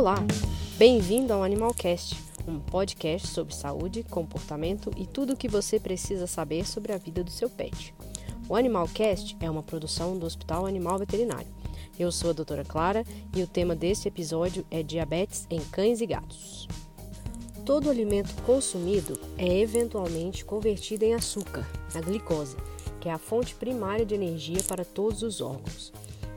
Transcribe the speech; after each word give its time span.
Olá, 0.00 0.16
bem-vindo 0.78 1.30
ao 1.30 1.44
Animalcast, 1.44 2.16
um 2.48 2.58
podcast 2.58 3.28
sobre 3.28 3.54
saúde, 3.54 4.02
comportamento 4.02 4.90
e 4.96 5.04
tudo 5.04 5.34
o 5.34 5.36
que 5.36 5.46
você 5.46 5.78
precisa 5.78 6.26
saber 6.26 6.66
sobre 6.66 6.94
a 6.94 6.96
vida 6.96 7.22
do 7.22 7.30
seu 7.30 7.50
pet. 7.50 7.94
O 8.48 8.56
Animalcast 8.56 9.36
é 9.40 9.50
uma 9.50 9.62
produção 9.62 10.18
do 10.18 10.24
Hospital 10.24 10.64
Animal 10.64 10.98
Veterinário. 10.98 11.46
Eu 11.98 12.10
sou 12.10 12.30
a 12.30 12.32
doutora 12.32 12.64
Clara 12.64 13.04
e 13.36 13.42
o 13.42 13.46
tema 13.46 13.76
deste 13.76 14.08
episódio 14.08 14.64
é 14.70 14.82
diabetes 14.82 15.46
em 15.50 15.60
cães 15.60 16.00
e 16.00 16.06
gatos. 16.06 16.66
Todo 17.66 17.90
alimento 17.90 18.34
consumido 18.46 19.20
é 19.36 19.58
eventualmente 19.58 20.46
convertido 20.46 21.04
em 21.04 21.12
açúcar, 21.12 21.68
a 21.94 22.00
glicose, 22.00 22.56
que 23.02 23.10
é 23.10 23.12
a 23.12 23.18
fonte 23.18 23.54
primária 23.54 24.06
de 24.06 24.14
energia 24.14 24.62
para 24.62 24.82
todos 24.82 25.22
os 25.22 25.42
órgãos. 25.42 25.92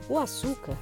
O 0.06 0.18
açúcar 0.18 0.76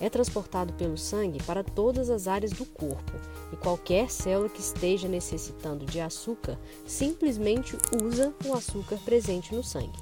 é 0.00 0.10
transportado 0.10 0.72
pelo 0.74 0.96
sangue 0.96 1.42
para 1.42 1.64
todas 1.64 2.10
as 2.10 2.28
áreas 2.28 2.52
do 2.52 2.66
corpo 2.66 3.12
e 3.52 3.56
qualquer 3.56 4.10
célula 4.10 4.48
que 4.48 4.60
esteja 4.60 5.08
necessitando 5.08 5.86
de 5.86 6.00
açúcar 6.00 6.58
simplesmente 6.86 7.76
usa 8.02 8.34
o 8.44 8.52
açúcar 8.52 8.98
presente 9.04 9.54
no 9.54 9.62
sangue. 9.62 9.98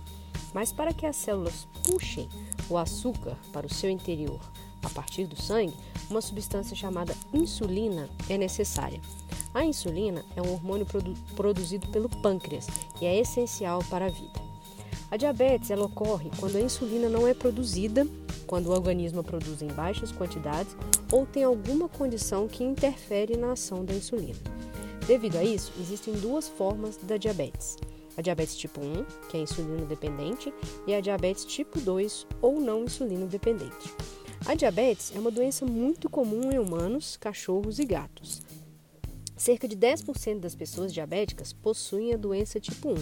Mas 0.53 0.73
para 0.73 0.93
que 0.93 1.07
as 1.07 1.17
células 1.17 1.67
puxem 1.85 2.29
o 2.69 2.79
açúcar 2.79 3.37
para 3.53 3.67
o 3.67 3.73
seu 3.73 3.91
interior 3.91 4.41
a 4.83 4.91
partir 4.91 5.27
do 5.27 5.41
sangue, 5.41 5.75
uma 6.11 6.21
substância 6.21 6.77
chamada 6.77 7.17
insulina 7.33 8.09
é 8.29 8.37
necessária. 8.37 9.01
A 9.55 9.65
insulina 9.65 10.25
é 10.37 10.43
um 10.43 10.53
hormônio 10.53 10.85
produ 10.85 11.15
produzido 11.35 11.89
pelo 11.89 12.09
pâncreas 12.09 12.67
e 13.01 13.07
é 13.07 13.19
essencial 13.19 13.83
para 13.89 14.07
a 14.07 14.11
vida. 14.11 14.43
A 15.11 15.17
diabetes 15.17 15.71
ela 15.71 15.87
ocorre 15.87 16.31
quando 16.39 16.57
a 16.57 16.61
insulina 16.61 17.09
não 17.09 17.27
é 17.27 17.33
produzida 17.33 18.07
quando 18.45 18.67
o 18.67 18.73
organismo 18.73 19.23
produz 19.23 19.63
em 19.63 19.69
baixas 19.69 20.13
quantidades 20.13 20.77
ou 21.11 21.27
tem 21.27 21.45
alguma 21.45 21.89
condição 21.89 22.47
que 22.47 22.63
interfere 22.63 23.37
na 23.37 23.53
ação 23.53 23.85
da 23.85 23.95
insulina. 23.95 24.39
Devido 25.07 25.37
a 25.37 25.45
isso, 25.45 25.73
existem 25.81 26.15
duas 26.15 26.49
formas 26.49 26.97
da 26.97 27.17
diabetes: 27.17 27.77
a 28.17 28.23
diabetes 28.23 28.57
tipo 28.57 28.81
1, 28.81 29.05
que 29.29 29.37
é 29.37 29.41
insulino 29.41 29.87
dependente, 29.87 30.53
e 30.87 30.95
a 30.95 31.01
diabetes 31.01 31.45
tipo 31.45 31.81
2, 31.81 32.27
ou 32.41 32.61
não 32.61 32.85
insulino 32.85 33.27
dependente. 33.27 33.93
A 34.47 34.55
diabetes 34.55 35.13
é 35.15 35.19
uma 35.19 35.31
doença 35.31 35.65
muito 35.65 36.09
comum 36.09 36.53
em 36.53 36.59
humanos, 36.59 37.17
cachorros 37.17 37.79
e 37.79 37.85
gatos. 37.85 38.43
Cerca 39.45 39.69
de 39.69 39.77
10% 39.77 40.41
das 40.41 40.55
pessoas 40.55 40.91
diabéticas 40.91 41.53
possuem 41.53 42.15
a 42.15 42.17
doença 42.17 42.59
tipo 42.59 42.89
1 42.89 42.95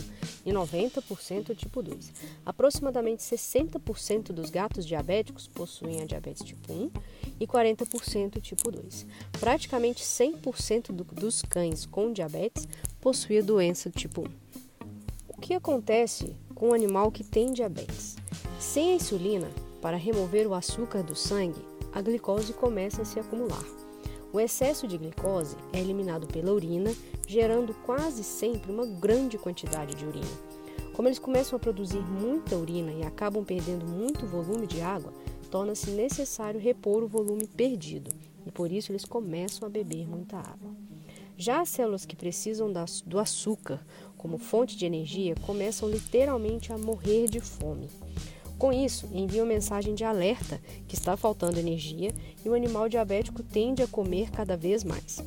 e 0.45 0.51
90% 0.51 1.57
tipo 1.57 1.81
2. 1.81 2.13
Aproximadamente 2.45 3.21
60% 3.21 4.33
dos 4.33 4.51
gatos 4.51 4.85
diabéticos 4.85 5.47
possuem 5.47 6.03
a 6.03 6.05
diabetes 6.05 6.45
tipo 6.45 6.73
1 6.73 6.91
e 7.39 7.47
40% 7.47 8.41
tipo 8.41 8.73
2. 8.73 9.07
Praticamente 9.39 10.03
100% 10.03 10.91
do, 10.91 11.05
dos 11.05 11.43
cães 11.43 11.87
com 11.87 12.13
diabetes 12.13 12.67
possuem 13.01 13.39
a 13.39 13.43
doença 13.43 13.89
tipo 13.89 14.23
1. 14.23 14.25
O 15.29 15.41
que 15.41 15.55
acontece 15.55 16.35
com 16.57 16.71
o 16.71 16.75
animal 16.75 17.13
que 17.13 17.23
tem 17.23 17.53
diabetes? 17.53 18.17
Sem 18.59 18.91
a 18.91 18.95
insulina, 18.97 19.49
para 19.81 19.97
remover 19.97 20.49
o 20.49 20.55
açúcar 20.55 21.05
do 21.05 21.15
sangue, 21.15 21.65
a 21.93 22.03
glicose 22.03 22.53
começa 22.53 23.03
a 23.03 23.05
se 23.05 23.21
acumular. 23.21 23.65
O 24.33 24.41
excesso 24.41 24.89
de 24.89 24.97
glicose 24.97 25.57
é 25.75 25.79
eliminado 25.79 26.27
pela 26.27 26.53
urina, 26.53 26.91
gerando 27.29 27.75
quase 27.85 28.25
sempre 28.25 28.73
uma 28.73 28.87
grande 28.87 29.37
quantidade 29.37 29.95
de 29.95 30.07
urina. 30.07 30.27
Como 30.95 31.07
eles 31.07 31.19
começam 31.19 31.57
a 31.57 31.61
produzir 31.61 32.01
muita 32.01 32.57
urina 32.57 32.93
e 32.93 33.03
acabam 33.03 33.45
perdendo 33.45 33.87
muito 33.87 34.27
volume 34.27 34.67
de 34.67 34.81
água, 34.81 35.13
torna-se 35.51 35.91
necessário 35.91 36.59
repor 36.59 37.03
o 37.03 37.09
volume 37.09 37.47
perdido 37.47 38.11
e 38.47 38.51
por 38.51 38.73
isso 38.73 38.91
eles 38.91 39.05
começam 39.05 39.67
a 39.67 39.71
beber 39.71 40.09
muita 40.09 40.39
água. 40.39 40.75
Já 41.37 41.61
as 41.61 41.69
células 41.69 42.07
que 42.07 42.17
precisam 42.17 42.73
do 43.05 43.19
açúcar 43.19 43.85
como 44.17 44.39
fonte 44.39 44.77
de 44.77 44.87
energia 44.87 45.35
começam 45.47 45.91
literalmente 45.91 46.73
a 46.73 46.79
morrer 46.79 47.29
de 47.29 47.41
fome. 47.41 47.89
Com 48.59 48.73
isso, 48.73 49.09
enviam 49.13 49.47
mensagem 49.47 49.95
de 49.95 50.05
alerta 50.05 50.61
que 50.87 50.95
está 50.95 51.17
faltando 51.17 51.59
energia 51.59 52.13
e 52.45 52.49
o 52.49 52.55
animal 52.55 52.89
diabético 52.89 53.43
tende 53.43 53.83
a 53.83 53.89
comer 53.89 54.31
cada 54.31 54.57
vez 54.57 54.85
mais. 54.85 55.19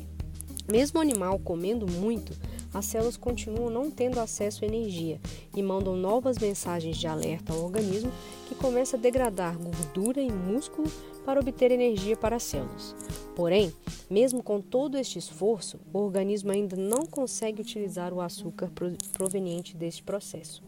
Mesmo 0.70 0.98
o 0.98 1.02
animal 1.02 1.38
comendo 1.38 1.86
muito, 1.86 2.32
as 2.74 2.86
células 2.86 3.16
continuam 3.16 3.70
não 3.70 3.90
tendo 3.90 4.18
acesso 4.18 4.64
à 4.64 4.68
energia 4.68 5.20
e 5.54 5.62
mandam 5.62 5.96
novas 5.96 6.38
mensagens 6.38 6.96
de 6.96 7.06
alerta 7.06 7.52
ao 7.52 7.62
organismo 7.62 8.12
que 8.48 8.54
começa 8.54 8.96
a 8.96 9.00
degradar 9.00 9.56
gordura 9.56 10.20
e 10.20 10.30
músculo 10.30 10.90
para 11.24 11.40
obter 11.40 11.70
energia 11.70 12.16
para 12.16 12.36
as 12.36 12.42
células. 12.42 12.94
Porém, 13.34 13.72
mesmo 14.10 14.42
com 14.42 14.60
todo 14.60 14.96
este 14.96 15.18
esforço, 15.18 15.80
o 15.92 15.98
organismo 15.98 16.52
ainda 16.52 16.76
não 16.76 17.06
consegue 17.06 17.62
utilizar 17.62 18.12
o 18.12 18.20
açúcar 18.20 18.70
proveniente 19.12 19.76
deste 19.76 20.02
processo. 20.02 20.62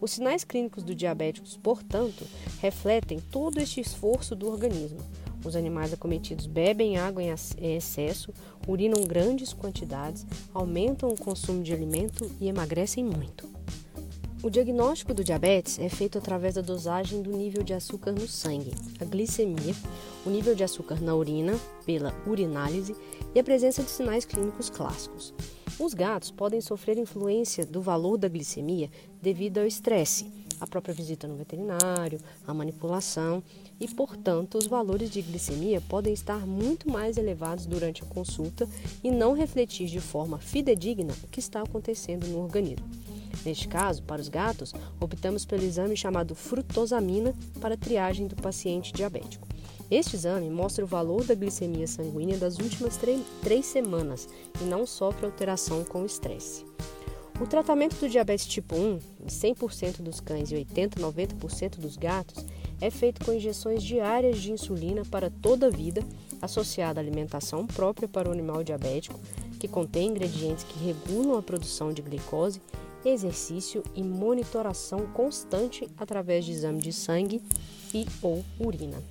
Os 0.00 0.12
sinais 0.12 0.44
clínicos 0.44 0.82
do 0.82 0.94
diabéticos, 0.94 1.56
portanto, 1.56 2.26
refletem 2.60 3.20
todo 3.30 3.58
este 3.58 3.80
esforço 3.80 4.34
do 4.34 4.48
organismo. 4.48 4.98
Os 5.44 5.56
animais 5.56 5.92
acometidos 5.92 6.46
bebem 6.46 6.96
água 6.96 7.22
em 7.22 7.30
excesso, 7.76 8.32
urinam 8.66 9.04
grandes 9.04 9.52
quantidades, 9.52 10.26
aumentam 10.52 11.08
o 11.08 11.18
consumo 11.18 11.62
de 11.62 11.72
alimento 11.72 12.30
e 12.40 12.48
emagrecem 12.48 13.04
muito. 13.04 13.48
O 14.44 14.50
diagnóstico 14.50 15.14
do 15.14 15.24
diabetes 15.24 15.78
é 15.78 15.88
feito 15.88 16.18
através 16.18 16.56
da 16.56 16.60
dosagem 16.60 17.22
do 17.22 17.34
nível 17.34 17.62
de 17.62 17.72
açúcar 17.72 18.12
no 18.12 18.28
sangue, 18.28 18.74
a 19.00 19.04
glicemia, 19.06 19.74
o 20.26 20.28
nível 20.28 20.54
de 20.54 20.62
açúcar 20.62 21.00
na 21.00 21.14
urina, 21.14 21.58
pela 21.86 22.14
urinálise 22.26 22.94
e 23.34 23.40
a 23.40 23.42
presença 23.42 23.82
de 23.82 23.88
sinais 23.88 24.26
clínicos 24.26 24.68
clássicos. 24.68 25.32
Os 25.80 25.94
gatos 25.94 26.30
podem 26.30 26.60
sofrer 26.60 26.98
influência 26.98 27.64
do 27.64 27.80
valor 27.80 28.18
da 28.18 28.28
glicemia 28.28 28.90
devido 29.22 29.56
ao 29.56 29.66
estresse, 29.66 30.30
a 30.60 30.66
própria 30.66 30.94
visita 30.94 31.26
no 31.26 31.36
veterinário, 31.36 32.20
a 32.46 32.52
manipulação 32.52 33.42
e, 33.80 33.88
portanto, 33.88 34.58
os 34.58 34.66
valores 34.66 35.08
de 35.08 35.22
glicemia 35.22 35.80
podem 35.88 36.12
estar 36.12 36.46
muito 36.46 36.86
mais 36.86 37.16
elevados 37.16 37.64
durante 37.64 38.02
a 38.02 38.06
consulta 38.06 38.68
e 39.02 39.10
não 39.10 39.32
refletir 39.32 39.86
de 39.86 40.00
forma 40.00 40.38
fidedigna 40.38 41.14
o 41.22 41.28
que 41.28 41.40
está 41.40 41.62
acontecendo 41.62 42.26
no 42.26 42.42
organismo. 42.42 43.13
Neste 43.44 43.68
caso, 43.68 44.02
para 44.02 44.20
os 44.20 44.28
gatos, 44.28 44.72
optamos 45.00 45.44
pelo 45.44 45.62
exame 45.62 45.96
chamado 45.96 46.34
frutosamina 46.34 47.34
para 47.60 47.76
triagem 47.76 48.26
do 48.26 48.36
paciente 48.36 48.92
diabético. 48.92 49.46
Este 49.90 50.16
exame 50.16 50.48
mostra 50.48 50.84
o 50.84 50.88
valor 50.88 51.24
da 51.24 51.34
glicemia 51.34 51.86
sanguínea 51.86 52.38
das 52.38 52.58
últimas 52.58 52.98
três 53.42 53.66
semanas 53.66 54.28
e 54.60 54.64
não 54.64 54.86
sofre 54.86 55.26
alteração 55.26 55.84
com 55.84 56.02
o 56.02 56.06
estresse. 56.06 56.64
O 57.40 57.46
tratamento 57.46 57.96
do 57.96 58.08
diabetes 58.08 58.46
tipo 58.46 58.76
1, 58.76 58.98
em 59.24 59.26
100% 59.26 60.02
dos 60.02 60.20
cães 60.20 60.52
e 60.52 60.54
80 60.54 61.00
90% 61.00 61.78
dos 61.78 61.96
gatos, 61.96 62.44
é 62.80 62.90
feito 62.90 63.24
com 63.24 63.32
injeções 63.32 63.82
diárias 63.82 64.40
de 64.40 64.52
insulina 64.52 65.02
para 65.04 65.30
toda 65.30 65.66
a 65.66 65.70
vida, 65.70 66.02
associada 66.40 67.00
à 67.00 67.02
alimentação 67.02 67.66
própria 67.66 68.06
para 68.06 68.28
o 68.28 68.32
animal 68.32 68.62
diabético, 68.62 69.18
que 69.58 69.66
contém 69.66 70.10
ingredientes 70.10 70.64
que 70.64 70.84
regulam 70.84 71.36
a 71.36 71.42
produção 71.42 71.92
de 71.92 72.02
glicose, 72.02 72.60
exercício 73.04 73.82
e 73.94 74.02
monitoração 74.02 75.06
constante 75.12 75.88
através 75.96 76.44
de 76.44 76.52
exame 76.52 76.80
de 76.80 76.92
sangue 76.92 77.42
e 77.92 78.06
ou 78.22 78.44
urina. 78.58 79.02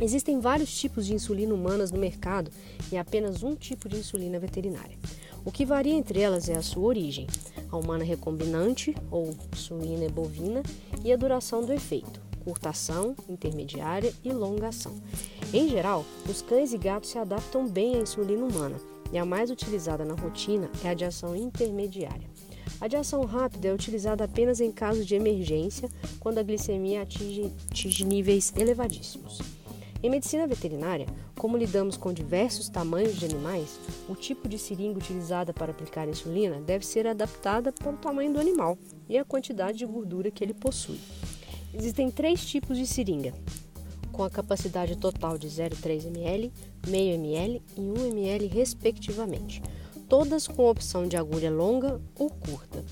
Existem 0.00 0.38
vários 0.38 0.72
tipos 0.78 1.06
de 1.06 1.14
insulina 1.14 1.52
humanas 1.52 1.90
no 1.90 1.98
mercado 1.98 2.50
e 2.92 2.96
apenas 2.96 3.42
um 3.42 3.54
tipo 3.54 3.88
de 3.88 3.96
insulina 3.96 4.38
veterinária. 4.38 4.96
O 5.44 5.50
que 5.50 5.64
varia 5.64 5.94
entre 5.94 6.20
elas 6.20 6.48
é 6.48 6.56
a 6.56 6.62
sua 6.62 6.84
origem, 6.84 7.26
a 7.70 7.76
humana 7.76 8.04
recombinante 8.04 8.94
ou 9.10 9.34
suína 9.54 10.08
bovina 10.08 10.62
e 11.04 11.12
a 11.12 11.16
duração 11.16 11.64
do 11.64 11.72
efeito, 11.72 12.20
curtação, 12.44 13.16
intermediária 13.28 14.12
e 14.24 14.30
longa 14.32 14.68
ação. 14.68 14.94
Em 15.52 15.68
geral, 15.68 16.04
os 16.28 16.42
cães 16.42 16.72
e 16.72 16.78
gatos 16.78 17.10
se 17.10 17.18
adaptam 17.18 17.66
bem 17.66 17.96
à 17.96 18.00
insulina 18.00 18.44
humana 18.44 18.76
e 19.12 19.18
a 19.18 19.24
mais 19.24 19.50
utilizada 19.50 20.04
na 20.04 20.14
rotina 20.14 20.70
é 20.84 20.90
a 20.90 20.94
de 20.94 21.04
ação 21.04 21.34
intermediária. 21.34 22.28
A 22.80 22.86
de 22.86 22.94
ação 22.94 23.24
rápida 23.24 23.68
é 23.68 23.74
utilizada 23.74 24.22
apenas 24.24 24.60
em 24.60 24.70
casos 24.70 25.04
de 25.04 25.16
emergência, 25.16 25.88
quando 26.20 26.38
a 26.38 26.42
glicemia 26.44 27.02
atinge, 27.02 27.52
atinge 27.68 28.04
níveis 28.04 28.52
elevadíssimos. 28.56 29.40
Em 30.00 30.08
medicina 30.08 30.46
veterinária, 30.46 31.06
como 31.36 31.56
lidamos 31.56 31.96
com 31.96 32.12
diversos 32.12 32.68
tamanhos 32.68 33.16
de 33.16 33.24
animais, 33.24 33.80
o 34.08 34.14
tipo 34.14 34.48
de 34.48 34.56
seringa 34.56 34.98
utilizada 34.98 35.52
para 35.52 35.72
aplicar 35.72 36.08
insulina 36.08 36.60
deve 36.60 36.86
ser 36.86 37.04
adaptada 37.04 37.72
para 37.72 37.90
o 37.90 37.96
tamanho 37.96 38.32
do 38.32 38.38
animal 38.38 38.78
e 39.08 39.18
a 39.18 39.24
quantidade 39.24 39.78
de 39.78 39.86
gordura 39.86 40.30
que 40.30 40.44
ele 40.44 40.54
possui. 40.54 41.00
Existem 41.74 42.12
três 42.12 42.46
tipos 42.46 42.78
de 42.78 42.86
seringa, 42.86 43.34
com 44.12 44.22
a 44.22 44.30
capacidade 44.30 44.96
total 44.96 45.36
de 45.36 45.48
0,3 45.48 46.06
ml, 46.06 46.52
meio 46.86 47.14
ml 47.14 47.60
e 47.76 47.80
1 47.80 48.06
ml 48.06 48.46
respectivamente, 48.46 49.60
todas 50.08 50.48
com 50.48 50.68
opção 50.68 51.06
de 51.06 51.16
agulha 51.16 51.50
longa 51.50 52.00
ou 52.16 52.30
curta. 52.30 52.84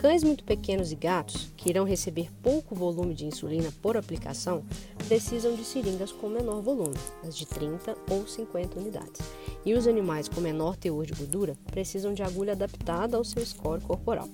Cães 0.00 0.22
muito 0.22 0.44
pequenos 0.44 0.92
e 0.92 0.96
gatos, 0.96 1.48
que 1.56 1.70
irão 1.70 1.84
receber 1.84 2.30
pouco 2.42 2.74
volume 2.74 3.14
de 3.14 3.24
insulina 3.24 3.72
por 3.80 3.96
aplicação, 3.96 4.62
precisam 5.08 5.54
de 5.54 5.64
seringas 5.64 6.12
com 6.12 6.28
menor 6.28 6.60
volume, 6.60 6.96
as 7.26 7.34
de 7.36 7.46
30 7.46 7.96
ou 8.10 8.26
50 8.26 8.78
unidades. 8.78 9.22
E 9.64 9.72
os 9.72 9.86
animais 9.86 10.28
com 10.28 10.40
menor 10.40 10.76
teor 10.76 11.06
de 11.06 11.14
gordura 11.14 11.56
precisam 11.70 12.12
de 12.12 12.22
agulha 12.22 12.52
adaptada 12.52 13.16
ao 13.16 13.24
seu 13.24 13.44
score 13.46 13.80
corporal. 13.80 14.28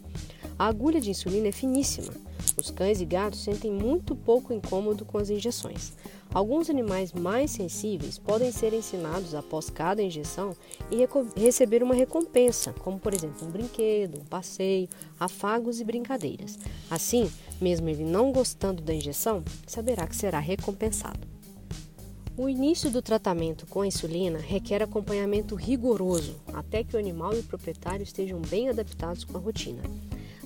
A 0.60 0.66
agulha 0.66 1.00
de 1.00 1.08
insulina 1.08 1.48
é 1.48 1.52
finíssima. 1.52 2.12
Os 2.54 2.70
cães 2.70 3.00
e 3.00 3.06
gatos 3.06 3.42
sentem 3.42 3.72
muito 3.72 4.14
pouco 4.14 4.52
incômodo 4.52 5.06
com 5.06 5.16
as 5.16 5.30
injeções. 5.30 5.94
Alguns 6.34 6.68
animais 6.68 7.14
mais 7.14 7.52
sensíveis 7.52 8.18
podem 8.18 8.52
ser 8.52 8.74
ensinados 8.74 9.34
após 9.34 9.70
cada 9.70 10.02
injeção 10.02 10.54
e 10.90 10.98
receber 11.40 11.82
uma 11.82 11.94
recompensa, 11.94 12.74
como 12.74 12.98
por 12.98 13.14
exemplo 13.14 13.48
um 13.48 13.50
brinquedo, 13.50 14.20
um 14.20 14.24
passeio, 14.26 14.86
afagos 15.18 15.80
e 15.80 15.84
brincadeiras. 15.84 16.58
Assim, 16.90 17.32
mesmo 17.58 17.88
ele 17.88 18.04
não 18.04 18.30
gostando 18.30 18.82
da 18.82 18.92
injeção, 18.92 19.42
saberá 19.66 20.06
que 20.06 20.14
será 20.14 20.38
recompensado. 20.38 21.26
O 22.36 22.50
início 22.50 22.90
do 22.90 23.00
tratamento 23.00 23.66
com 23.66 23.80
a 23.80 23.86
insulina 23.86 24.38
requer 24.38 24.82
acompanhamento 24.82 25.54
rigoroso 25.54 26.36
até 26.52 26.84
que 26.84 26.96
o 26.96 26.98
animal 26.98 27.34
e 27.34 27.38
o 27.38 27.44
proprietário 27.44 28.02
estejam 28.02 28.42
bem 28.42 28.68
adaptados 28.68 29.24
com 29.24 29.38
a 29.38 29.40
rotina. 29.40 29.80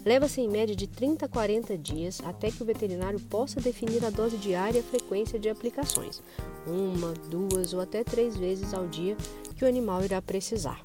Leva-se 0.04 0.40
em 0.40 0.48
média 0.48 0.76
de 0.76 0.86
30 0.86 1.24
a 1.24 1.28
40 1.28 1.78
dias 1.78 2.20
até 2.24 2.50
que 2.50 2.62
o 2.62 2.66
veterinário 2.66 3.18
possa 3.18 3.58
definir 3.58 4.04
a 4.04 4.10
dose 4.10 4.36
diária 4.36 4.78
e 4.78 4.80
a 4.80 4.84
frequência 4.84 5.38
de 5.38 5.48
aplicações, 5.48 6.22
uma, 6.66 7.14
duas 7.30 7.72
ou 7.72 7.80
até 7.80 8.04
três 8.04 8.36
vezes 8.36 8.74
ao 8.74 8.86
dia 8.86 9.16
que 9.56 9.64
o 9.64 9.68
animal 9.68 10.04
irá 10.04 10.20
precisar. 10.20 10.82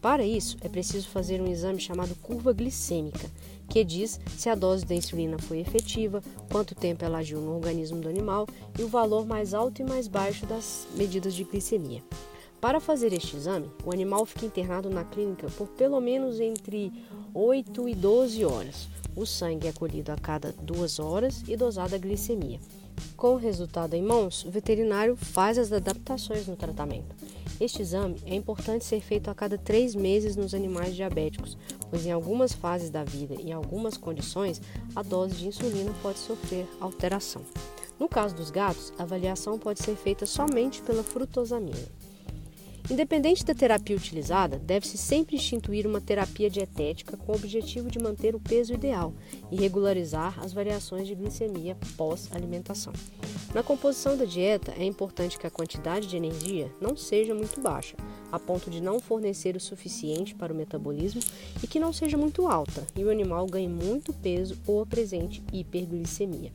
Para 0.00 0.24
isso, 0.24 0.56
é 0.60 0.68
preciso 0.68 1.08
fazer 1.08 1.40
um 1.42 1.50
exame 1.50 1.80
chamado 1.80 2.14
curva 2.22 2.52
glicêmica, 2.52 3.28
que 3.68 3.82
diz 3.82 4.20
se 4.38 4.48
a 4.48 4.54
dose 4.54 4.86
da 4.86 4.94
insulina 4.94 5.38
foi 5.38 5.58
efetiva, 5.58 6.22
quanto 6.50 6.74
tempo 6.74 7.04
ela 7.04 7.18
agiu 7.18 7.40
no 7.40 7.56
organismo 7.56 8.00
do 8.00 8.08
animal 8.08 8.46
e 8.78 8.82
o 8.82 8.88
valor 8.88 9.26
mais 9.26 9.52
alto 9.52 9.82
e 9.82 9.84
mais 9.84 10.06
baixo 10.06 10.46
das 10.46 10.86
medidas 10.94 11.34
de 11.34 11.42
glicemia. 11.42 12.02
Para 12.60 12.78
fazer 12.78 13.12
este 13.14 13.36
exame, 13.36 13.70
o 13.84 13.90
animal 13.90 14.26
fica 14.26 14.44
internado 14.44 14.90
na 14.90 15.02
clínica 15.02 15.46
por 15.56 15.66
pelo 15.68 15.98
menos 15.98 16.38
entre 16.38 16.92
8 17.32 17.88
e 17.88 17.94
12 17.94 18.44
horas. 18.44 18.86
O 19.16 19.24
sangue 19.24 19.66
é 19.66 19.72
colhido 19.72 20.12
a 20.12 20.16
cada 20.16 20.52
duas 20.52 20.98
horas 20.98 21.42
e 21.48 21.56
dosada 21.56 21.96
a 21.96 21.98
glicemia. 21.98 22.60
Com 23.16 23.32
o 23.32 23.38
resultado 23.38 23.94
em 23.94 24.02
mãos, 24.02 24.44
o 24.44 24.50
veterinário 24.50 25.16
faz 25.16 25.56
as 25.56 25.72
adaptações 25.72 26.46
no 26.46 26.54
tratamento. 26.54 27.16
Este 27.58 27.80
exame 27.80 28.16
é 28.26 28.34
importante 28.34 28.84
ser 28.84 29.00
feito 29.00 29.30
a 29.30 29.34
cada 29.34 29.56
três 29.56 29.94
meses 29.94 30.36
nos 30.36 30.54
animais 30.54 30.94
diabéticos, 30.94 31.56
pois 31.88 32.04
em 32.04 32.12
algumas 32.12 32.52
fases 32.52 32.90
da 32.90 33.04
vida 33.04 33.34
e 33.38 33.50
em 33.50 33.52
algumas 33.52 33.96
condições, 33.96 34.60
a 34.94 35.02
dose 35.02 35.34
de 35.34 35.48
insulina 35.48 35.94
pode 36.02 36.18
sofrer 36.18 36.66
alteração. 36.78 37.42
No 37.98 38.08
caso 38.08 38.34
dos 38.34 38.50
gatos, 38.50 38.92
a 38.98 39.02
avaliação 39.02 39.58
pode 39.58 39.82
ser 39.82 39.96
feita 39.96 40.26
somente 40.26 40.80
pela 40.82 41.02
frutosamina. 41.02 41.99
Independente 42.90 43.44
da 43.44 43.54
terapia 43.54 43.94
utilizada, 43.94 44.58
deve-se 44.58 44.98
sempre 44.98 45.36
instituir 45.36 45.86
uma 45.86 46.00
terapia 46.00 46.50
dietética 46.50 47.16
com 47.16 47.30
o 47.30 47.36
objetivo 47.36 47.88
de 47.88 48.00
manter 48.00 48.34
o 48.34 48.40
peso 48.40 48.74
ideal 48.74 49.14
e 49.48 49.54
regularizar 49.54 50.36
as 50.40 50.52
variações 50.52 51.06
de 51.06 51.14
glicemia 51.14 51.76
pós-alimentação. 51.96 52.92
Na 53.54 53.62
composição 53.62 54.16
da 54.16 54.24
dieta, 54.24 54.74
é 54.76 54.84
importante 54.84 55.38
que 55.38 55.46
a 55.46 55.50
quantidade 55.50 56.08
de 56.08 56.16
energia 56.16 56.68
não 56.80 56.96
seja 56.96 57.32
muito 57.32 57.60
baixa, 57.60 57.94
a 58.32 58.40
ponto 58.40 58.68
de 58.68 58.82
não 58.82 58.98
fornecer 58.98 59.54
o 59.54 59.60
suficiente 59.60 60.34
para 60.34 60.52
o 60.52 60.56
metabolismo 60.56 61.20
e 61.62 61.68
que 61.68 61.78
não 61.78 61.92
seja 61.92 62.16
muito 62.16 62.48
alta 62.48 62.84
e 62.96 63.04
o 63.04 63.10
animal 63.10 63.46
ganhe 63.46 63.68
muito 63.68 64.12
peso 64.12 64.58
ou 64.66 64.82
apresente 64.82 65.40
hiperglicemia. 65.52 66.52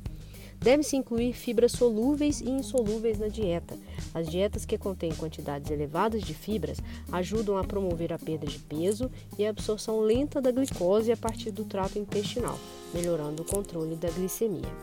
Deve-se 0.66 0.96
incluir 0.96 1.34
fibras 1.34 1.74
solúveis 1.74 2.42
e 2.42 2.50
insolúveis 2.50 3.20
na 3.20 3.28
dieta. 3.28 3.78
As 4.16 4.28
dietas 4.28 4.66
que 4.66 4.80
contêm 4.80 5.14
quantidades 5.14 5.70
elevadas 5.70 6.24
de 6.24 6.34
fibras 6.34 6.80
ajudam 7.12 7.56
a 7.56 7.64
promover 7.64 8.12
a 8.12 8.18
perda 8.18 8.48
de 8.48 8.58
peso 8.58 9.12
e 9.38 9.46
a 9.46 9.52
absorção 9.52 10.00
lenta 10.00 10.42
da 10.42 10.50
glicose 10.50 11.12
a 11.12 11.18
partir 11.18 11.52
do 11.52 11.66
trato 11.66 12.00
intestinal, 12.00 12.58
melhorando 12.92 13.44
o 13.44 13.46
controle 13.46 13.96
da 13.96 14.10
glicemia. 14.10 14.74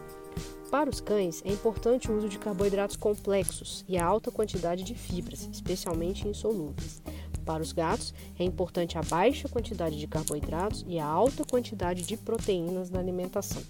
Para 0.71 0.89
os 0.89 1.01
cães, 1.01 1.43
é 1.45 1.51
importante 1.51 2.13
o 2.13 2.17
uso 2.17 2.29
de 2.29 2.39
carboidratos 2.39 2.95
complexos 2.95 3.85
e 3.89 3.99
a 3.99 4.07
alta 4.07 4.31
quantidade 4.31 4.85
de 4.85 4.95
fibras, 4.95 5.49
especialmente 5.53 6.29
insolúveis. 6.29 7.03
Para 7.45 7.61
os 7.61 7.73
gatos, 7.73 8.15
é 8.39 8.45
importante 8.45 8.97
a 8.97 9.03
baixa 9.03 9.49
quantidade 9.49 9.99
de 9.99 10.07
carboidratos 10.07 10.85
e 10.87 11.01
a 11.01 11.05
alta 11.05 11.45
quantidade 11.45 12.03
de 12.03 12.17
proteínas 12.17 12.89
na 12.89 13.01
alimentação 13.01 13.61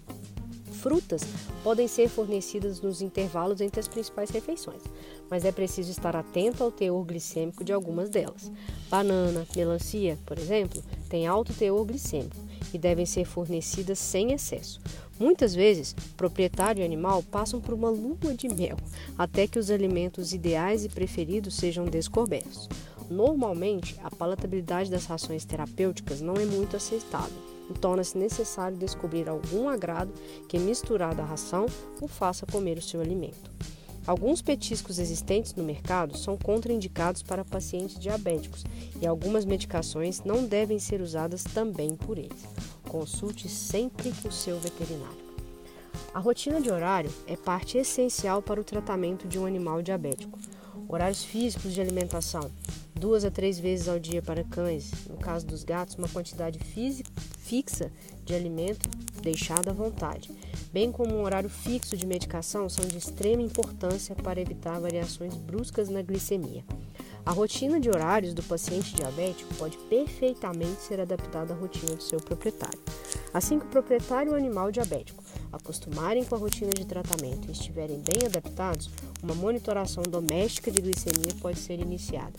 frutas 0.82 1.23
podem 1.62 1.87
ser 1.87 2.08
fornecidas 2.08 2.81
nos 2.81 3.00
intervalos 3.00 3.61
entre 3.61 3.79
as 3.79 3.87
principais 3.87 4.31
refeições, 4.31 4.82
mas 5.31 5.44
é 5.44 5.52
preciso 5.52 5.93
estar 5.93 6.17
atento 6.17 6.64
ao 6.64 6.73
teor 6.73 7.05
glicêmico 7.05 7.62
de 7.62 7.73
algumas 7.73 8.11
delas. 8.11 8.50
Banana, 8.90 9.46
melancia, 9.55 10.19
por 10.26 10.37
exemplo, 10.37 10.82
têm 11.08 11.26
alto 11.26 11.55
teor 11.55 11.87
glicêmico 11.87 12.37
e 12.75 12.79
devem 12.79 13.06
ser 13.06 13.25
fornecidas 13.25 14.00
sem 14.00 14.32
excesso. 14.32 14.81
Muitas 15.20 15.55
vezes, 15.55 15.94
proprietário 16.17 16.82
e 16.82 16.84
animal 16.84 17.23
passam 17.23 17.61
por 17.61 17.75
uma 17.75 17.88
lua 17.88 18.34
de 18.37 18.49
mel 18.49 18.76
até 19.17 19.46
que 19.46 19.61
os 19.61 19.70
alimentos 19.70 20.32
ideais 20.32 20.84
e 20.84 20.88
preferidos 20.88 21.55
sejam 21.55 21.84
descobertos. 21.84 22.69
Normalmente, 23.08 23.94
a 24.02 24.11
palatabilidade 24.11 24.90
das 24.90 25.06
rações 25.06 25.44
terapêuticas 25.44 26.20
não 26.20 26.34
é 26.34 26.44
muito 26.44 26.76
aceitável 26.76 27.51
torna-se 27.72 28.16
necessário 28.16 28.76
descobrir 28.76 29.28
algum 29.28 29.69
agrado 29.69 30.12
que, 30.48 30.58
misturado 30.58 31.20
à 31.20 31.24
ração, 31.24 31.66
o 32.00 32.08
faça 32.08 32.46
comer 32.46 32.78
o 32.78 32.82
seu 32.82 33.00
alimento. 33.00 33.50
Alguns 34.04 34.42
petiscos 34.42 34.98
existentes 34.98 35.54
no 35.54 35.62
mercado 35.62 36.19
são 36.19 36.36
contraindicados 36.36 37.22
para 37.22 37.44
pacientes 37.44 37.98
diabéticos 37.98 38.64
e 39.00 39.06
algumas 39.06 39.44
medicações 39.44 40.22
não 40.24 40.44
devem 40.44 40.80
ser 40.80 41.00
usadas 41.00 41.44
também 41.44 41.94
por 41.94 42.19
eles. 42.19 42.42
Consulte 42.88 43.48
sempre 43.48 44.12
o 44.24 44.32
seu 44.32 44.58
veterinário. 44.58 45.22
A 46.12 46.19
rotina 46.19 46.60
de 46.60 46.69
horário 46.69 47.12
é 47.26 47.36
parte 47.36 47.78
essencial 47.78 48.42
para 48.42 48.60
o 48.60 48.64
tratamento 48.64 49.28
de 49.28 49.38
um 49.38 49.46
animal 49.46 49.80
diabético. 49.82 50.38
Horários 50.88 51.22
físicos 51.22 51.72
de 51.72 51.80
alimentação, 51.80 52.50
duas 53.03 53.25
a 53.25 53.32
três 53.32 53.59
vezes 53.59 53.89
ao 53.89 53.99
dia 53.99 54.23
para 54.23 54.44
cães, 54.44 54.93
no 55.11 55.17
caso 55.17 55.44
dos 55.44 55.65
gatos, 55.65 55.97
uma 55.97 56.09
quantidade 56.09 56.56
fixa 56.61 57.91
de 58.25 58.32
alimento 58.32 58.89
deixado 59.21 59.69
à 59.69 59.73
vontade, 59.73 60.31
bem 60.73 60.93
como 60.93 61.17
um 61.17 61.25
horário 61.25 61.51
fixo 61.51 61.97
de 61.97 62.06
medicação, 62.06 62.69
são 62.69 62.87
de 62.87 62.97
extrema 62.97 63.43
importância 63.43 64.15
para 64.15 64.41
evitar 64.41 64.79
variações 64.79 65.35
bruscas 65.35 65.89
na 65.89 66.01
glicemia. 66.01 66.65
A 67.27 67.32
rotina 67.32 67.81
de 67.81 67.91
horários 67.91 68.35
do 68.35 68.43
paciente 68.44 68.94
diabético 68.94 69.53
pode 69.55 69.77
perfeitamente 69.89 70.82
ser 70.82 71.01
adaptada 71.01 71.55
à 71.55 71.56
rotina 71.56 71.97
do 71.97 72.03
seu 72.05 72.21
proprietário. 72.21 72.79
Assim 73.35 73.59
que 73.59 73.67
o 73.67 73.69
proprietário 73.69 74.31
e 74.31 74.35
o 74.35 74.37
animal 74.39 74.71
diabético 74.71 75.25
acostumarem 75.53 76.25
com 76.25 76.35
a 76.35 76.39
rotina 76.39 76.71
de 76.71 76.85
tratamento 76.85 77.49
e 77.49 77.53
estiverem 77.53 77.99
bem 77.99 78.27
adaptados, 78.27 78.91
uma 79.23 79.35
monitoração 79.35 80.03
doméstica 80.03 80.71
de 80.71 80.81
glicemia 80.81 81.35
pode 81.41 81.59
ser 81.59 81.79
iniciada. 81.79 82.32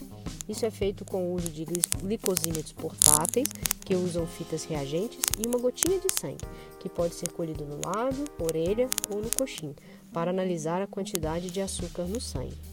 Isso 0.50 0.66
é 0.66 0.72
feito 0.72 1.06
com 1.06 1.28
o 1.28 1.36
uso 1.36 1.50
de 1.50 1.66
glicosímetros 2.02 2.74
portáteis, 2.74 3.48
que 3.86 3.96
usam 3.96 4.26
fitas 4.26 4.66
reagentes, 4.66 5.20
e 5.38 5.48
uma 5.48 5.60
gotinha 5.60 6.00
de 6.00 6.12
sangue, 6.12 6.46
que 6.80 6.90
pode 6.90 7.16
ser 7.16 7.30
colhido 7.32 7.64
no 7.66 7.80
lábio, 7.86 8.26
orelha 8.40 8.90
ou 9.10 9.22
no 9.22 9.30
coxim, 9.30 9.76
para 10.12 10.32
analisar 10.32 10.82
a 10.82 10.88
quantidade 10.88 11.50
de 11.50 11.62
açúcar 11.62 12.04
no 12.04 12.20
sangue. 12.20 12.73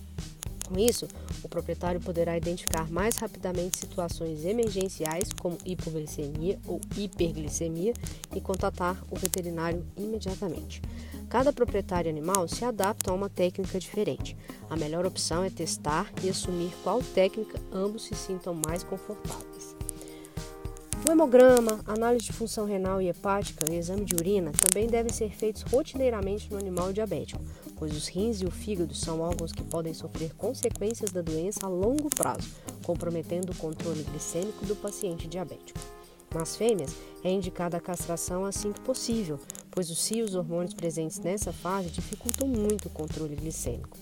Com 0.70 0.78
isso, 0.78 1.08
o 1.42 1.48
proprietário 1.48 2.00
poderá 2.00 2.36
identificar 2.36 2.88
mais 2.88 3.16
rapidamente 3.16 3.76
situações 3.76 4.44
emergenciais, 4.44 5.32
como 5.32 5.58
hipoglicemia 5.66 6.60
ou 6.64 6.80
hiperglicemia, 6.96 7.92
e 8.32 8.40
contatar 8.40 8.96
o 9.10 9.16
veterinário 9.16 9.84
imediatamente. 9.96 10.80
Cada 11.28 11.52
proprietário 11.52 12.08
animal 12.08 12.46
se 12.46 12.64
adapta 12.64 13.10
a 13.10 13.14
uma 13.14 13.28
técnica 13.28 13.80
diferente. 13.80 14.36
A 14.68 14.76
melhor 14.76 15.04
opção 15.04 15.42
é 15.42 15.50
testar 15.50 16.08
e 16.22 16.28
assumir 16.28 16.72
qual 16.84 17.02
técnica 17.02 17.60
ambos 17.72 18.04
se 18.04 18.14
sintam 18.14 18.54
mais 18.54 18.84
confortáveis. 18.84 19.79
O 21.06 21.10
hemograma, 21.10 21.80
análise 21.86 22.26
de 22.26 22.32
função 22.32 22.66
renal 22.66 23.00
e 23.00 23.08
hepática 23.08 23.64
e 23.70 23.76
exame 23.76 24.04
de 24.04 24.14
urina 24.14 24.52
também 24.52 24.86
devem 24.86 25.12
ser 25.12 25.30
feitos 25.34 25.62
rotineiramente 25.62 26.50
no 26.50 26.58
animal 26.58 26.92
diabético, 26.92 27.42
pois 27.76 27.96
os 27.96 28.06
rins 28.06 28.42
e 28.42 28.44
o 28.44 28.50
fígado 28.50 28.94
são 28.94 29.20
órgãos 29.20 29.50
que 29.50 29.64
podem 29.64 29.94
sofrer 29.94 30.34
consequências 30.34 31.10
da 31.10 31.22
doença 31.22 31.60
a 31.64 31.68
longo 31.68 32.10
prazo, 32.10 32.48
comprometendo 32.84 33.50
o 33.50 33.56
controle 33.56 34.02
glicêmico 34.02 34.66
do 34.66 34.76
paciente 34.76 35.26
diabético. 35.26 35.80
Nas 36.34 36.54
fêmeas, 36.54 36.94
é 37.24 37.30
indicada 37.30 37.78
a 37.78 37.80
castração 37.80 38.44
assim 38.44 38.70
que 38.70 38.80
possível, 38.80 39.40
pois 39.70 39.90
os 39.90 40.00
cios 40.00 40.34
hormônios 40.34 40.74
presentes 40.74 41.18
nessa 41.18 41.52
fase 41.52 41.90
dificultam 41.90 42.46
muito 42.46 42.86
o 42.86 42.90
controle 42.90 43.34
glicêmico. 43.34 43.96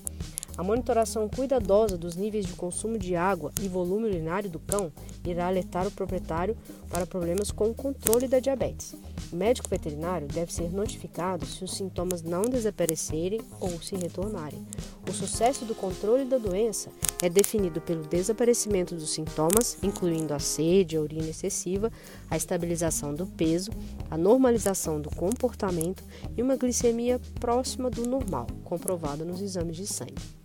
A 0.59 0.63
monitoração 0.65 1.29
cuidadosa 1.29 1.97
dos 1.97 2.17
níveis 2.17 2.45
de 2.45 2.53
consumo 2.53 2.99
de 2.99 3.15
água 3.15 3.53
e 3.63 3.69
volume 3.69 4.09
urinário 4.09 4.51
do 4.51 4.59
cão 4.59 4.93
irá 5.25 5.47
alertar 5.47 5.87
o 5.87 5.91
proprietário 5.93 6.57
para 6.91 7.07
problemas 7.07 7.53
com 7.53 7.71
o 7.71 7.75
controle 7.75 8.27
da 8.27 8.41
diabetes. 8.41 8.97
O 9.33 9.37
médico 9.37 9.69
veterinário 9.69 10.27
deve 10.27 10.53
ser 10.53 10.73
notificado 10.73 11.47
se 11.47 11.63
os 11.63 11.77
sintomas 11.77 12.23
não 12.23 12.43
desaparecerem 12.43 13.41
ou 13.61 13.81
se 13.81 13.95
retornarem. 13.95 14.67
O 15.09 15.13
sucesso 15.13 15.65
do 15.65 15.77
controle 15.77 16.25
da 16.25 16.39
doença 16.39 16.91
é 17.23 17.29
definido 17.29 17.81
pelo 17.81 18.03
desaparecimento 18.03 18.97
dos 18.97 19.11
sintomas, 19.11 19.79
incluindo 19.81 20.35
a 20.35 20.41
sede, 20.41 20.97
a 20.97 21.01
urina 21.01 21.29
excessiva, 21.29 21.93
a 22.29 22.37
estabilização 22.37 23.15
do 23.15 23.29
peso, 23.29 23.71
a 24.11 24.19
normalização 24.19 25.01
do 25.01 25.09
comportamento 25.11 26.03
e 26.37 26.43
uma 26.43 26.57
glicemia 26.57 27.21
próxima 27.39 27.89
do 27.89 28.09
normal, 28.09 28.49
comprovada 28.65 29.25
nos 29.25 29.41
exames 29.41 29.77
de 29.77 29.87
sangue. 29.87 30.38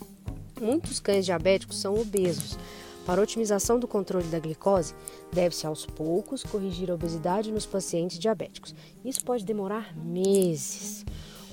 Muitos 0.60 1.00
cães 1.00 1.26
diabéticos 1.26 1.80
são 1.80 2.00
obesos. 2.00 2.58
Para 3.06 3.22
otimização 3.22 3.78
do 3.78 3.88
controle 3.88 4.28
da 4.28 4.40
glicose, 4.40 4.94
deve-se 5.32 5.68
aos 5.68 5.86
poucos 5.86 6.42
corrigir 6.44 6.90
a 6.90 6.94
obesidade 6.94 7.52
nos 7.52 7.66
pacientes 7.66 8.18
diabéticos. 8.18 8.74
Isso 9.04 9.24
pode 9.26 9.44
demorar 9.44 9.94
meses. 9.98 11.06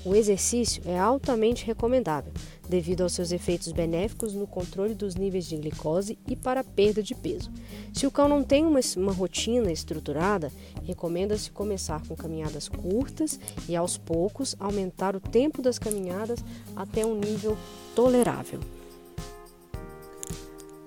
O 0.03 0.15
exercício 0.15 0.81
é 0.85 0.97
altamente 0.97 1.63
recomendável, 1.63 2.31
devido 2.67 3.01
aos 3.01 3.13
seus 3.13 3.31
efeitos 3.31 3.71
benéficos 3.71 4.33
no 4.33 4.47
controle 4.47 4.95
dos 4.95 5.13
níveis 5.13 5.45
de 5.45 5.57
glicose 5.57 6.17
e 6.27 6.35
para 6.35 6.61
a 6.61 6.63
perda 6.63 7.03
de 7.03 7.13
peso. 7.13 7.51
Se 7.93 8.07
o 8.07 8.11
cão 8.11 8.27
não 8.27 8.43
tem 8.43 8.65
uma, 8.65 8.79
uma 8.97 9.11
rotina 9.11 9.71
estruturada, 9.71 10.51
recomenda-se 10.85 11.51
começar 11.51 12.01
com 12.07 12.15
caminhadas 12.15 12.67
curtas 12.67 13.39
e, 13.69 13.75
aos 13.75 13.95
poucos, 13.95 14.55
aumentar 14.59 15.15
o 15.15 15.19
tempo 15.19 15.61
das 15.61 15.77
caminhadas 15.77 16.43
até 16.75 17.05
um 17.05 17.13
nível 17.13 17.55
tolerável. 17.93 18.59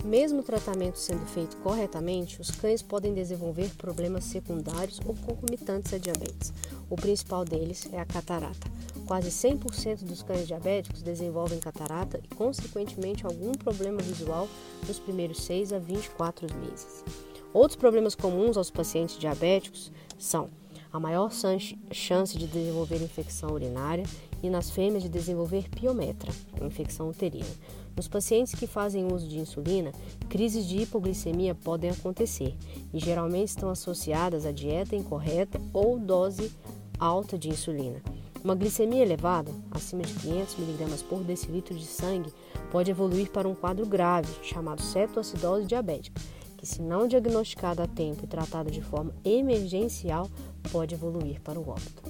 Mesmo 0.05 0.41
o 0.41 0.43
tratamento 0.43 0.99
sendo 0.99 1.25
feito 1.25 1.57
corretamente, 1.57 2.39
os 2.39 2.51
cães 2.51 2.83
podem 2.83 3.11
desenvolver 3.11 3.71
problemas 3.75 4.25
secundários 4.25 4.99
ou 5.03 5.15
concomitantes 5.15 5.91
à 5.95 5.97
diabetes. 5.97 6.53
O 6.87 6.95
principal 6.95 7.43
deles 7.43 7.89
é 7.91 7.99
a 7.99 8.05
catarata. 8.05 8.69
Quase 9.07 9.31
100% 9.31 10.03
dos 10.03 10.21
cães 10.21 10.45
diabéticos 10.45 11.01
desenvolvem 11.01 11.59
catarata 11.59 12.21
e, 12.23 12.35
consequentemente, 12.35 13.25
algum 13.25 13.51
problema 13.53 13.99
visual 13.99 14.47
nos 14.87 14.99
primeiros 14.99 15.41
6 15.41 15.73
a 15.73 15.79
24 15.79 16.55
meses. 16.55 17.03
Outros 17.51 17.75
problemas 17.75 18.13
comuns 18.13 18.57
aos 18.57 18.69
pacientes 18.69 19.17
diabéticos 19.17 19.91
são 20.19 20.51
a 20.91 20.99
maior 20.99 21.31
chance 21.91 22.37
de 22.37 22.47
desenvolver 22.47 23.01
infecção 23.01 23.51
urinária 23.51 24.05
e 24.41 24.49
nas 24.49 24.69
fêmeas 24.69 25.03
de 25.03 25.09
desenvolver 25.09 25.69
piometra, 25.69 26.31
infecção 26.61 27.09
uterina. 27.09 27.45
Nos 27.95 28.07
pacientes 28.07 28.53
que 28.53 28.67
fazem 28.67 29.11
uso 29.11 29.27
de 29.27 29.39
insulina, 29.39 29.91
crises 30.27 30.65
de 30.65 30.81
hipoglicemia 30.81 31.55
podem 31.55 31.89
acontecer 31.89 32.55
e 32.93 32.99
geralmente 32.99 33.49
estão 33.49 33.69
associadas 33.69 34.45
à 34.45 34.51
dieta 34.51 34.95
incorreta 34.95 35.59
ou 35.73 35.97
dose 35.97 36.51
alta 36.99 37.37
de 37.37 37.49
insulina. 37.49 38.01
Uma 38.43 38.53
glicemia 38.53 39.01
elevada, 39.01 39.51
acima 39.71 40.03
de 40.03 40.13
500 40.13 40.59
mg 40.59 41.03
por 41.09 41.23
decilitro 41.23 41.73
de 41.73 41.85
sangue, 41.85 42.31
pode 42.71 42.91
evoluir 42.91 43.31
para 43.31 43.47
um 43.47 43.55
quadro 43.55 43.85
grave, 43.87 44.31
chamado 44.43 44.83
cetoacidose 44.83 45.65
diabética, 45.65 46.21
que, 46.55 46.65
se 46.65 46.81
não 46.81 47.07
diagnosticada 47.07 47.83
a 47.83 47.87
tempo 47.87 48.23
e 48.23 48.27
tratada 48.27 48.69
de 48.69 48.81
forma 48.81 49.15
emergencial, 49.23 50.29
pode 50.69 50.95
evoluir 50.95 51.41
para 51.41 51.59
o 51.59 51.69
óbito. 51.69 52.03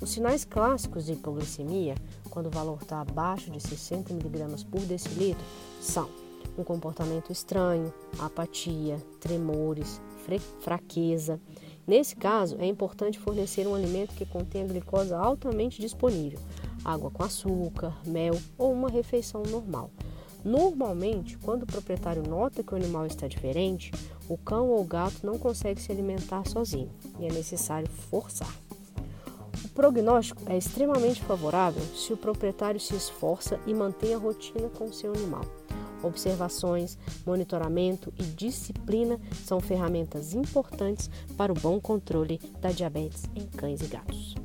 Os 0.00 0.10
sinais 0.10 0.44
clássicos 0.44 1.06
de 1.06 1.12
hipoglicemia, 1.12 1.94
quando 2.30 2.46
o 2.46 2.50
valor 2.50 2.78
está 2.82 3.00
abaixo 3.00 3.50
de 3.50 3.60
60 3.60 4.12
mg 4.12 4.64
por 4.66 4.80
decilitro, 4.82 5.44
são 5.80 6.08
um 6.58 6.64
comportamento 6.64 7.32
estranho, 7.32 7.92
apatia, 8.18 8.96
tremores, 9.20 10.00
fraqueza. 10.60 11.40
Nesse 11.86 12.16
caso, 12.16 12.56
é 12.58 12.66
importante 12.66 13.18
fornecer 13.18 13.66
um 13.66 13.74
alimento 13.74 14.14
que 14.14 14.24
contenha 14.24 14.66
glicose 14.66 15.12
altamente 15.12 15.80
disponível, 15.80 16.38
água 16.84 17.10
com 17.10 17.22
açúcar, 17.22 17.94
mel 18.06 18.38
ou 18.56 18.72
uma 18.72 18.88
refeição 18.88 19.42
normal. 19.42 19.90
Normalmente, 20.44 21.38
quando 21.38 21.62
o 21.62 21.66
proprietário 21.66 22.22
nota 22.22 22.62
que 22.62 22.74
o 22.74 22.76
animal 22.76 23.06
está 23.06 23.26
diferente, 23.26 23.90
o 24.28 24.36
cão 24.36 24.68
ou 24.68 24.80
o 24.80 24.84
gato 24.84 25.24
não 25.24 25.38
consegue 25.38 25.80
se 25.80 25.90
alimentar 25.90 26.46
sozinho 26.46 26.90
e 27.18 27.26
é 27.26 27.32
necessário 27.32 27.88
forçar 27.88 28.54
prognóstico 29.74 30.42
é 30.46 30.56
extremamente 30.56 31.20
favorável 31.22 31.82
se 31.94 32.12
o 32.12 32.16
proprietário 32.16 32.80
se 32.80 32.94
esforça 32.94 33.58
e 33.66 33.74
mantém 33.74 34.14
a 34.14 34.18
rotina 34.18 34.68
com 34.68 34.84
o 34.84 34.92
seu 34.92 35.12
animal. 35.12 35.44
Observações, 36.02 36.96
monitoramento 37.26 38.12
e 38.18 38.22
disciplina 38.22 39.18
são 39.44 39.58
ferramentas 39.58 40.34
importantes 40.34 41.10
para 41.36 41.52
o 41.52 41.58
bom 41.58 41.80
controle 41.80 42.38
da 42.60 42.70
diabetes 42.70 43.24
em 43.34 43.46
cães 43.46 43.80
e 43.80 43.86
gatos. 43.86 44.43